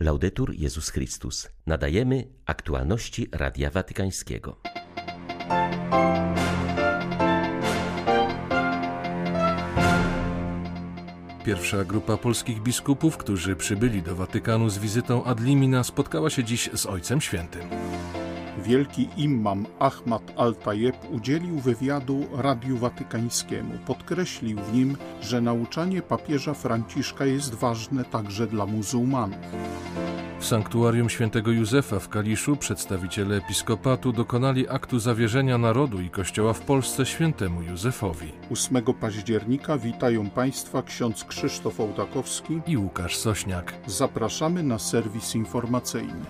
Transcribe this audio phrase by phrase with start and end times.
[0.00, 1.48] Laudetur Jezus Chrystus.
[1.66, 4.56] Nadajemy aktualności Radia Watykańskiego.
[11.44, 16.70] Pierwsza grupa polskich biskupów, którzy przybyli do Watykanu z wizytą ad limina, spotkała się dziś
[16.74, 17.68] z Ojcem Świętym.
[18.58, 23.74] Wielki imam Ahmad al-Tajeb udzielił wywiadu Radiu Watykańskiemu.
[23.86, 29.38] Podkreślił w nim, że nauczanie papieża Franciszka jest ważne także dla muzułmanów.
[30.40, 36.60] W sanktuarium świętego Józefa w Kaliszu przedstawiciele episkopatu dokonali aktu zawierzenia narodu i kościoła w
[36.60, 38.32] Polsce świętemu Józefowi.
[38.50, 43.74] 8 października witają Państwa ksiądz Krzysztof Ołtakowski i Łukasz Sośniak.
[43.86, 46.26] Zapraszamy na serwis informacyjny.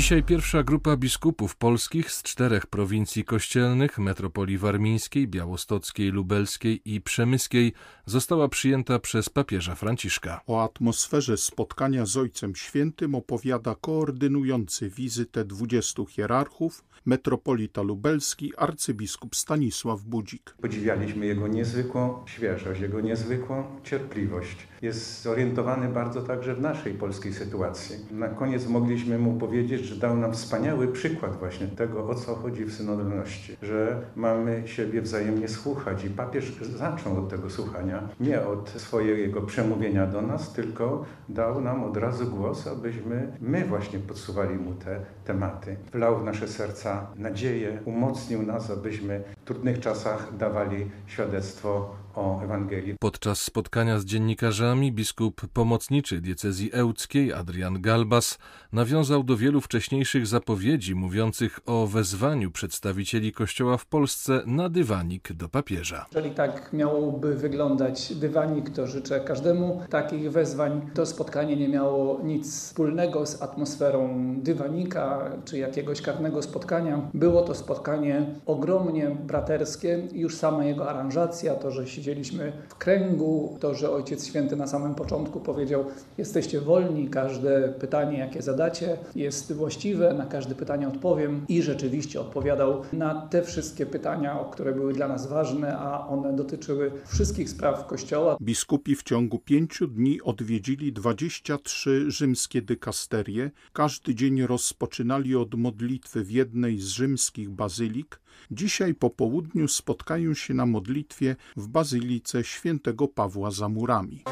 [0.00, 7.72] Dzisiaj pierwsza grupa biskupów polskich z czterech prowincji kościelnych, metropolii warmińskiej, białostockiej, lubelskiej i przemyskiej,
[8.06, 10.40] została przyjęta przez papieża Franciszka.
[10.46, 20.02] O atmosferze spotkania z Ojcem Świętym opowiada koordynujący wizytę 20 hierarchów, metropolita lubelski, arcybiskup Stanisław
[20.02, 20.54] Budzik.
[20.62, 24.69] Podziwialiśmy jego niezwykłą świeżość, jego niezwykłą cierpliwość.
[24.82, 27.96] Jest zorientowany bardzo także w naszej polskiej sytuacji.
[28.10, 32.64] Na koniec mogliśmy mu powiedzieć, że dał nam wspaniały przykład właśnie tego, o co chodzi
[32.64, 38.68] w synodalności, że mamy siebie wzajemnie słuchać i papież zaczął od tego słuchania, nie od
[38.68, 44.74] swojego przemówienia do nas, tylko dał nam od razu głos, abyśmy my właśnie podsuwali mu
[44.74, 45.76] te tematy.
[45.92, 52.94] Wlał w nasze serca nadzieję, umocnił nas, abyśmy trudnych czasach dawali świadectwo o Ewangelii.
[53.00, 58.38] Podczas spotkania z dziennikarzami biskup pomocniczy diecezji ełckiej Adrian Galbas
[58.72, 65.48] nawiązał do wielu wcześniejszych zapowiedzi mówiących o wezwaniu przedstawicieli Kościoła w Polsce na dywanik do
[65.48, 66.06] papieża.
[66.14, 70.90] Jeżeli tak miałoby wyglądać dywanik, to życzę każdemu takich wezwań.
[70.94, 77.10] To spotkanie nie miało nic wspólnego z atmosferą dywanika czy jakiegoś karnego spotkania.
[77.14, 80.08] Było to spotkanie ogromnie braterskie.
[80.12, 84.94] Już sama jego aranżacja, to, że siedzieliśmy w kręgu, to, że Ojciec Święty na samym
[84.94, 85.84] początku powiedział:
[86.18, 91.44] Jesteście wolni, każde pytanie, jakie zadacie, jest właściwe, na każde pytanie odpowiem.
[91.48, 96.92] I rzeczywiście odpowiadał na te wszystkie pytania, które były dla nas ważne, a one dotyczyły
[97.06, 98.36] wszystkich spraw Kościoła.
[98.42, 103.50] Biskupi w ciągu pięciu dni odwiedzili 23 rzymskie dykasterie.
[103.72, 108.20] Każdy dzień rozpoczynali od modlitwy w jednej z rzymskich bazylik.
[108.50, 114.22] Dzisiaj po południu spotkają się na modlitwie w bazylice świętego Pawła za murami.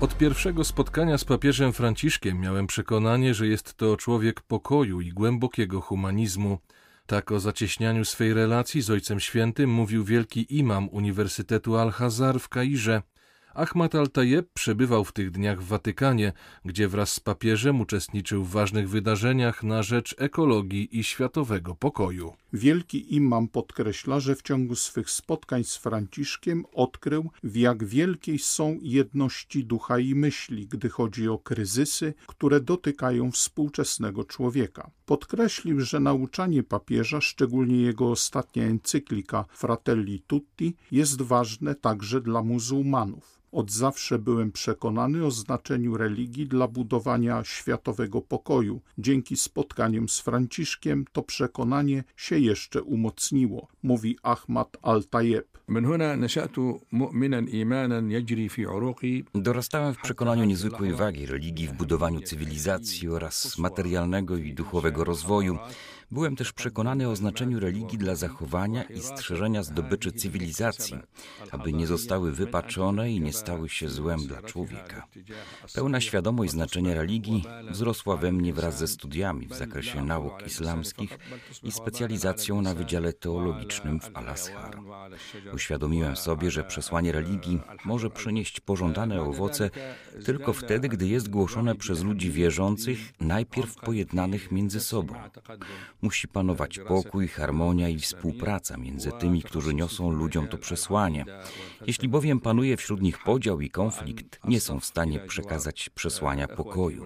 [0.00, 5.80] Od pierwszego spotkania z papieżem Franciszkiem miałem przekonanie, że jest to człowiek pokoju i głębokiego
[5.80, 6.58] humanizmu.
[7.06, 13.02] Tak o zacieśnianiu swej relacji z Ojcem Świętym mówił wielki imam Uniwersytetu Al-Hazar w Kairze.
[13.54, 16.32] Ahmad al-Tajeb przebywał w tych dniach w Watykanie,
[16.64, 22.32] gdzie wraz z papieżem uczestniczył w ważnych wydarzeniach na rzecz ekologii i światowego pokoju.
[22.52, 28.78] Wielki imam podkreśla, że w ciągu swych spotkań z Franciszkiem odkrył, w jak wielkiej są
[28.82, 34.90] jedności ducha i myśli, gdy chodzi o kryzysy, które dotykają współczesnego człowieka.
[35.06, 43.43] Podkreślił, że nauczanie papieża, szczególnie jego ostatnia encyklika Fratelli Tutti, jest ważne także dla muzułmanów.
[43.54, 48.80] Od zawsze byłem przekonany o znaczeniu religii dla budowania światowego pokoju.
[48.98, 55.58] Dzięki spotkaniom z Franciszkiem to przekonanie się jeszcze umocniło, mówi Ahmad al-Tajeb.
[59.34, 65.58] Dorastałem w przekonaniu niezwykłej wagi religii w budowaniu cywilizacji oraz materialnego i duchowego rozwoju.
[66.14, 70.96] Byłem też przekonany o znaczeniu religii dla zachowania i strzeżenia zdobyczy cywilizacji,
[71.50, 75.06] aby nie zostały wypaczone i nie stały się złem dla człowieka.
[75.74, 81.18] Pełna świadomość znaczenia religii wzrosła we mnie wraz ze studiami w zakresie nauk islamskich
[81.62, 84.78] i specjalizacją na Wydziale Teologicznym w Al-Azhar.
[85.54, 89.70] Uświadomiłem sobie, że przesłanie religii może przynieść pożądane owoce
[90.24, 95.14] tylko wtedy, gdy jest głoszone przez ludzi wierzących, najpierw pojednanych między sobą.
[96.04, 101.24] Musi panować pokój, harmonia i współpraca między tymi, którzy niosą ludziom to przesłanie.
[101.86, 107.04] Jeśli bowiem panuje wśród nich podział i konflikt, nie są w stanie przekazać przesłania pokoju.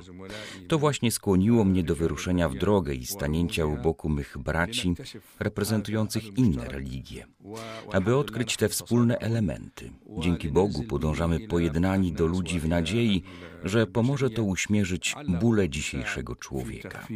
[0.69, 4.95] To właśnie skłoniło mnie do wyruszenia w drogę i stanięcia u boku mych braci
[5.39, 7.27] reprezentujących inne religie,
[7.93, 9.91] aby odkryć te wspólne elementy.
[10.19, 13.23] Dzięki Bogu podążamy pojednani do ludzi w nadziei,
[13.65, 17.07] że pomoże to uśmierzyć bóle dzisiejszego człowieka.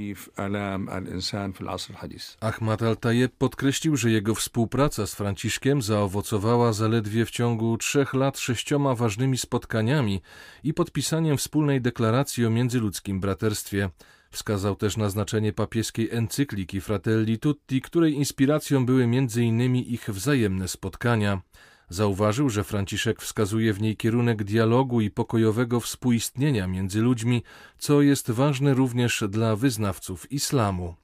[2.41, 8.95] Ahmad al-Tayeb podkreślił, że jego współpraca z Franciszkiem zaowocowała zaledwie w ciągu trzech lat sześcioma
[8.95, 10.23] ważnymi spotkaniami
[10.65, 13.91] i podpisaniem wspólnej deklaracji o międzyludzkim braterstwie.
[14.31, 19.77] Wskazał też na znaczenie papieskiej encykliki Fratelli Tutti, której inspiracją były m.in.
[19.77, 21.43] ich wzajemne spotkania.
[21.89, 27.43] Zauważył, że Franciszek wskazuje w niej kierunek dialogu i pokojowego współistnienia między ludźmi,
[27.79, 31.02] co jest ważne również dla wyznawców islamu.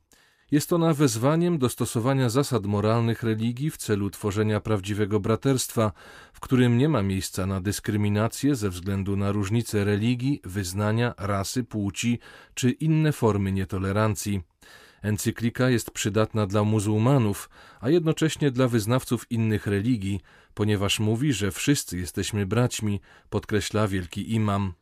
[0.50, 5.92] Jest ona wezwaniem do stosowania zasad moralnych religii w celu tworzenia prawdziwego braterstwa,
[6.32, 12.18] w którym nie ma miejsca na dyskryminację ze względu na różnice religii, wyznania, rasy, płci
[12.54, 14.42] czy inne formy nietolerancji.
[15.02, 17.50] Encyklika jest przydatna dla muzułmanów,
[17.80, 20.20] a jednocześnie dla wyznawców innych religii,
[20.54, 23.00] ponieważ mówi, że wszyscy jesteśmy braćmi,
[23.30, 24.72] podkreśla wielki imam.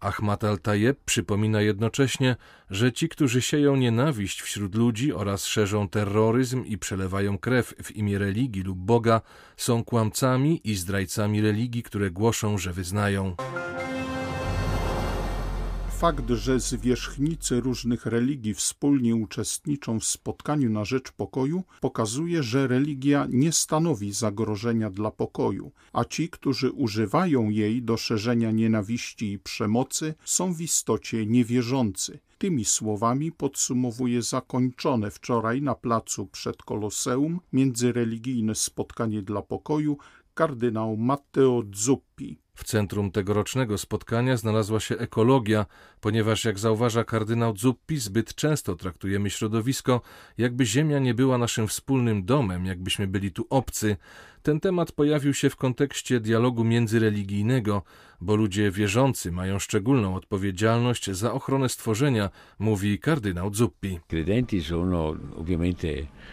[0.00, 2.36] Ahmad al-Tayeb przypomina jednocześnie,
[2.70, 8.18] że ci, którzy sieją nienawiść wśród ludzi oraz szerzą terroryzm i przelewają krew w imię
[8.18, 9.20] religii lub Boga,
[9.56, 13.36] są kłamcami i zdrajcami religii, które głoszą, że wyznają.
[15.98, 23.26] Fakt, że zwierzchnicy różnych religii wspólnie uczestniczą w spotkaniu na rzecz pokoju, pokazuje, że religia
[23.30, 30.14] nie stanowi zagrożenia dla pokoju, a ci, którzy używają jej do szerzenia nienawiści i przemocy,
[30.24, 32.18] są w istocie niewierzący.
[32.38, 39.98] Tymi słowami podsumowuje zakończone wczoraj na placu przed Koloseum międzyreligijne spotkanie dla pokoju
[40.34, 42.38] kardynał Matteo Zuppi.
[42.58, 45.66] W centrum tegorocznego spotkania znalazła się ekologia,
[46.00, 50.00] ponieważ, jak zauważa kardynał Zuppi, zbyt często traktujemy środowisko,
[50.38, 53.96] jakby Ziemia nie była naszym wspólnym domem, jakbyśmy byli tu obcy.
[54.42, 57.82] Ten temat pojawił się w kontekście dialogu międzyreligijnego,
[58.20, 64.00] bo ludzie wierzący mają szczególną odpowiedzialność za ochronę stworzenia, mówi kardynał Zuppi.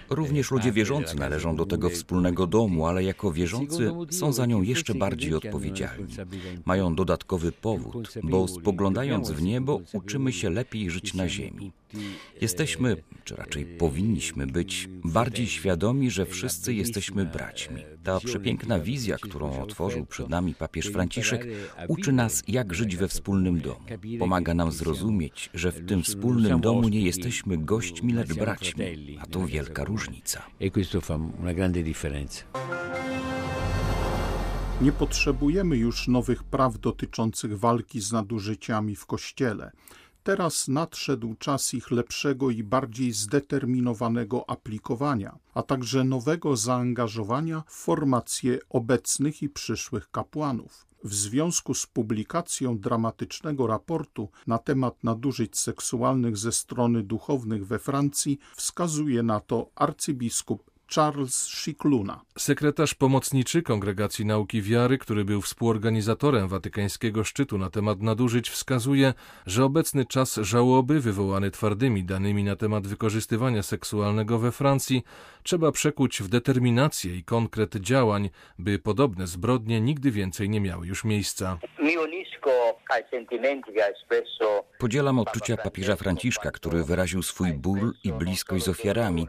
[0.10, 4.96] Również ludzie wierzący należą do tego wspólnego domu, ale jako wierzący są za nią jeszcze
[4.96, 6.16] bardziej odpowiedzialni.
[6.66, 11.72] Mają dodatkowy powód, bo spoglądając w niebo uczymy się lepiej żyć na ziemi.
[12.42, 17.82] Jesteśmy, czy raczej powinniśmy być, bardziej świadomi, że wszyscy jesteśmy braćmi.
[18.04, 21.48] Ta przepiękna wizja, którą otworzył przed nami papież Franciszek,
[21.88, 23.80] uczy nas, jak żyć we wspólnym domu.
[24.20, 29.48] Pomaga nam zrozumieć, że w tym wspólnym domu nie jesteśmy gośćmi, lecz braćmi, a to
[29.48, 30.42] wielka różnica.
[34.82, 39.72] Nie potrzebujemy już nowych praw dotyczących walki z nadużyciami w Kościele.
[40.24, 48.60] Teraz nadszedł czas ich lepszego i bardziej zdeterminowanego aplikowania, a także nowego zaangażowania w formację
[48.70, 50.86] obecnych i przyszłych kapłanów.
[51.04, 58.40] W związku z publikacją dramatycznego raportu na temat nadużyć seksualnych ze strony duchownych we Francji
[58.56, 62.22] wskazuje na to arcybiskup Charles Schikluna.
[62.38, 69.14] Sekretarz pomocniczy Kongregacji Nauki Wiary, który był współorganizatorem watykańskiego szczytu na temat nadużyć, wskazuje,
[69.46, 75.04] że obecny czas żałoby wywołany twardymi danymi na temat wykorzystywania seksualnego we Francji
[75.44, 78.30] trzeba przekuć w determinację i konkret działań,
[78.60, 81.58] by podobne zbrodnie nigdy więcej nie miały już miejsca.
[84.80, 89.28] Podzielam odczucia papieża Franciszka, który wyraził swój ból i bliskość z ofiarami,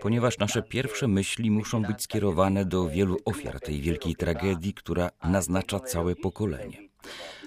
[0.00, 5.80] ponieważ nasze pierwsze myśli muszą być skierowane do wielu ofiar tej wielkiej tragedii, która naznacza
[5.80, 6.78] całe pokolenie.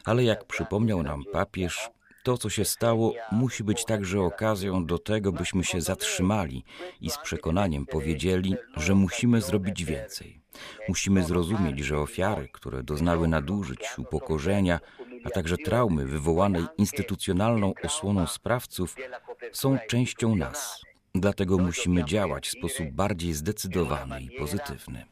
[0.06, 1.90] Ale jak przypomniał nam papież,
[2.24, 6.64] to, co się stało, musi być także okazją do tego, byśmy się zatrzymali
[7.02, 10.42] i z przekonaniem powiedzieli, że musimy zrobić więcej.
[10.90, 14.80] Musimy zrozumieć, że ofiary, które doznały nadużyć, upokorzenia,
[15.24, 18.96] a także traumy wywołanej instytucjonalną osłoną sprawców,
[19.52, 20.82] są częścią nas.
[21.16, 25.06] Dlatego musimy działać w sposób bardziej zdecydowany i pozytywny.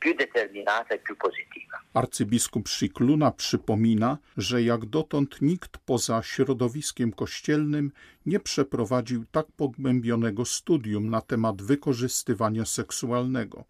[1.93, 7.91] Arcybiskup Szikluna przypomina, że jak dotąd nikt poza środowiskiem kościelnym
[8.25, 13.63] nie przeprowadził tak pogłębionego studium na temat wykorzystywania seksualnego.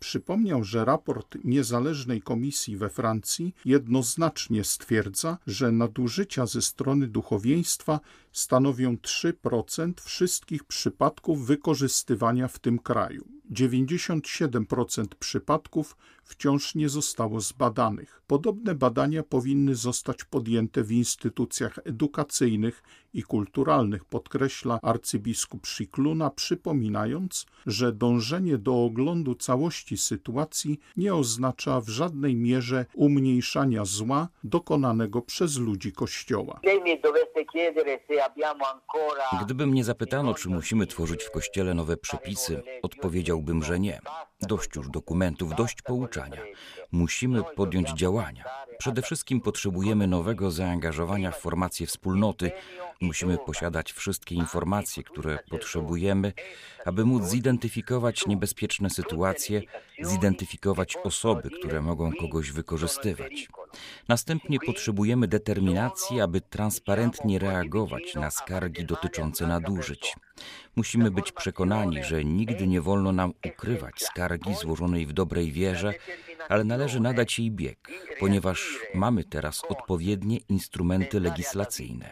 [0.00, 8.00] Przypomniał, że raport niezależnej komisji we Francji jednoznacznie stwierdza, że nadużycia ze strony duchowieństwa
[8.32, 13.39] stanowią 3% wszystkich przypadków wykorzystywania w tym kraju.
[13.52, 18.22] 97% przypadków wciąż nie zostało zbadanych.
[18.26, 22.82] Podobne badania powinny zostać podjęte w instytucjach edukacyjnych
[23.14, 31.88] i kulturalnych, podkreśla arcybiskup Szikluna, przypominając, że dążenie do oglądu całości sytuacji nie oznacza w
[31.88, 36.60] żadnej mierze umniejszania zła dokonanego przez ludzi Kościoła.
[39.44, 42.62] Gdyby mnie zapytano, czy musimy tworzyć w Kościele nowe przepisy,
[43.40, 44.00] odpowiedziałbym, że nie.
[44.40, 46.42] Dość już dokumentów, dość pouczania.
[46.92, 48.44] Musimy podjąć działania.
[48.78, 52.50] Przede wszystkim potrzebujemy nowego zaangażowania w formację wspólnoty.
[53.00, 56.32] Musimy posiadać wszystkie informacje, które potrzebujemy,
[56.84, 59.62] aby móc zidentyfikować niebezpieczne sytuacje,
[60.02, 63.48] zidentyfikować osoby, które mogą kogoś wykorzystywać.
[64.08, 70.16] Następnie potrzebujemy determinacji, aby transparentnie reagować na skargi dotyczące nadużyć.
[70.76, 75.94] Musimy być przekonani, że nigdy nie wolno nam ukrywać skargi złożonej w dobrej wierze,
[76.48, 77.78] ale należy nadać jej bieg,
[78.20, 82.10] ponieważ mamy teraz odpowiednie instrumenty legislacyjne.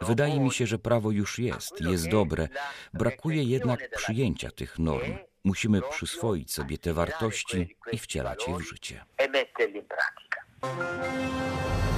[0.00, 2.48] Wydaje mi się, że prawo już jest, jest dobre,
[2.94, 5.12] brakuje jednak przyjęcia tych norm.
[5.44, 9.04] Musimy przyswoić sobie te wartości i wcielać je w życie.
[10.64, 11.93] うん。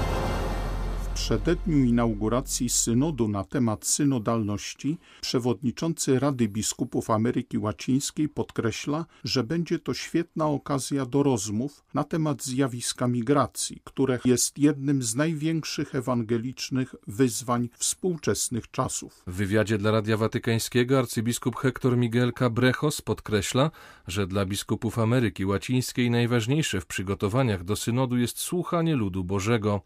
[1.16, 9.94] Przededniu inauguracji synodu na temat synodalności przewodniczący Rady Biskupów Ameryki Łacińskiej podkreśla, że będzie to
[9.94, 17.68] świetna okazja do rozmów na temat zjawiska migracji, które jest jednym z największych ewangelicznych wyzwań
[17.78, 19.23] współczesnych czasów.
[19.26, 23.70] W wywiadzie dla Radia Watykańskiego arcybiskup Hector Miguel Cabrejos podkreśla,
[24.06, 29.80] że dla biskupów Ameryki Łacińskiej najważniejsze w przygotowaniach do synodu jest słuchanie ludu Bożego.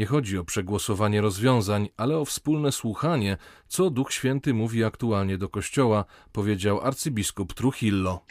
[0.00, 3.36] Nie chodzi o przegłosowanie rozwiązań, ale o wspólne słuchanie,
[3.68, 8.24] co Duch Święty mówi aktualnie do Kościoła, powiedział arcybiskup Trujillo.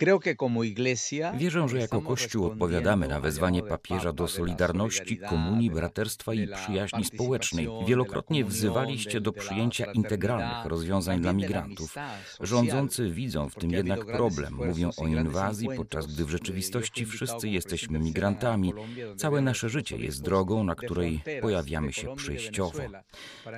[1.37, 7.67] Wierzę, że jako Kościół odpowiadamy na wezwanie papieża do solidarności, komunii, braterstwa i przyjaźni społecznej.
[7.87, 11.95] Wielokrotnie wzywaliście do przyjęcia integralnych rozwiązań dla migrantów.
[12.39, 14.53] Rządzący widzą w tym jednak problem.
[14.53, 18.73] Mówią o inwazji, podczas gdy w rzeczywistości wszyscy jesteśmy migrantami.
[19.17, 21.21] Całe nasze życie jest drogą, na której
[21.59, 22.79] pojawiamy się przejściowo.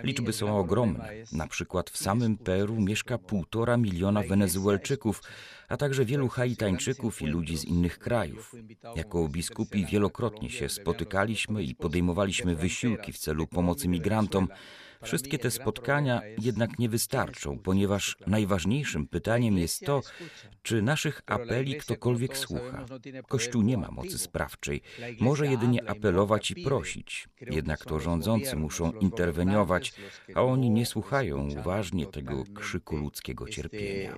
[0.03, 1.09] Liczby są ogromne.
[1.31, 5.21] Na przykład w samym Peru mieszka półtora miliona Wenezuelczyków,
[5.69, 8.55] a także wielu Haitańczyków i ludzi z innych krajów.
[8.95, 14.47] Jako biskupi wielokrotnie się spotykaliśmy i podejmowaliśmy wysiłki w celu pomocy migrantom.
[15.03, 20.01] Wszystkie te spotkania jednak nie wystarczą, ponieważ najważniejszym pytaniem jest to,
[20.61, 22.85] czy naszych apeli ktokolwiek słucha.
[23.27, 24.81] Kościół nie ma mocy sprawczej,
[25.19, 27.29] może jedynie apelować i prosić.
[27.41, 29.93] Jednak to rządzący muszą interweniować,
[30.35, 34.17] a oni nie słuchają uważnie tego krzyku ludzkiego cierpienia.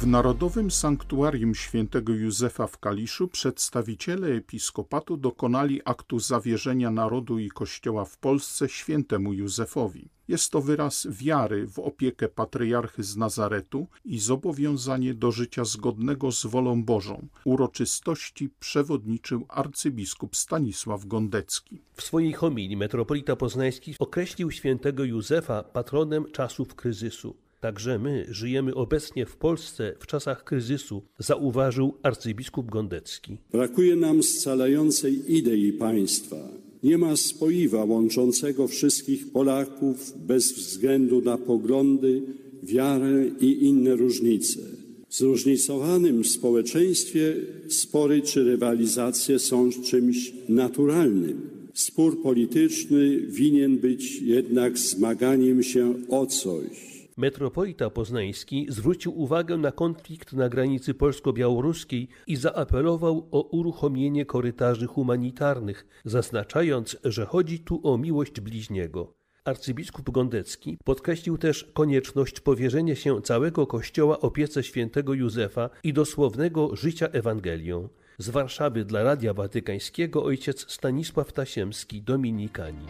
[0.00, 8.04] W Narodowym Sanktuarium Świętego Józefa w Kaliszu przedstawiciele episkopatu dokonali aktu zawierzenia narodu i Kościoła
[8.04, 10.08] w Polsce świętemu Józefowi.
[10.28, 16.46] Jest to wyraz wiary w opiekę patriarchy z Nazaretu i zobowiązanie do życia zgodnego z
[16.46, 17.28] wolą Bożą.
[17.44, 21.82] Uroczystości przewodniczył arcybiskup Stanisław Gondecki.
[21.94, 27.45] W swojej homilii metropolita poznański określił świętego Józefa patronem czasów kryzysu.
[27.66, 33.36] Także my żyjemy obecnie w Polsce w czasach kryzysu, zauważył arcybiskup Gondecki.
[33.52, 36.48] Brakuje nam scalającej idei państwa.
[36.82, 42.22] Nie ma spoiwa łączącego wszystkich Polaków bez względu na poglądy,
[42.62, 44.60] wiarę i inne różnice.
[45.08, 47.36] W zróżnicowanym społeczeństwie
[47.68, 51.50] spory czy rywalizacje są czymś naturalnym.
[51.74, 60.32] Spór polityczny winien być jednak zmaganiem się o coś Metropolita Poznański zwrócił uwagę na konflikt
[60.32, 68.40] na granicy polsko-białoruskiej i zaapelował o uruchomienie korytarzy humanitarnych, zaznaczając, że chodzi tu o miłość
[68.40, 69.14] bliźniego.
[69.44, 77.06] Arcybiskup Gondecki podkreślił też konieczność powierzenia się całego Kościoła opiece świętego Józefa i dosłownego życia
[77.06, 77.88] Ewangelią.
[78.18, 82.88] Z Warszawy dla Radia Watykańskiego ojciec Stanisław Tasiemski, dominikanin.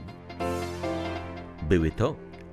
[1.68, 2.16] Były to